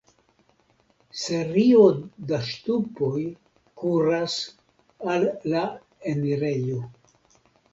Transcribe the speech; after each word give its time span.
Serio 1.23 1.83
da 2.31 2.39
ŝtupoj 2.47 3.21
kuras 3.83 4.39
al 5.13 5.29
la 5.55 5.63
enirejo. 6.15 6.81